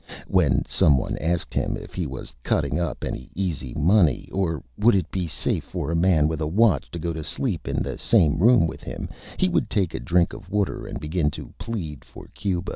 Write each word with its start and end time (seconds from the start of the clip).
When 0.27 0.65
some 0.65 0.97
one 0.97 1.15
asked 1.19 1.53
him 1.53 1.77
if 1.77 1.93
he 1.93 2.07
was 2.07 2.33
cutting 2.41 2.79
up 2.79 3.03
any 3.03 3.29
Easy 3.35 3.75
Money 3.75 4.27
or 4.31 4.63
would 4.75 4.95
it 4.95 5.11
be 5.11 5.27
safe 5.27 5.63
for 5.63 5.91
a 5.91 5.95
Man 5.95 6.27
with 6.27 6.41
a 6.41 6.47
Watch 6.47 6.89
to 6.89 6.97
go 6.97 7.13
to 7.13 7.23
Sleep 7.23 7.67
in 7.67 7.83
the 7.83 7.99
same 7.99 8.39
Room 8.39 8.65
with 8.65 8.81
him, 8.81 9.09
he 9.37 9.47
would 9.47 9.69
take 9.69 9.93
a 9.93 9.99
Drink 9.99 10.33
of 10.33 10.49
Water 10.49 10.87
and 10.87 10.99
begin 10.99 11.29
to 11.37 11.53
plead 11.59 12.03
for 12.03 12.25
Cuba. 12.33 12.69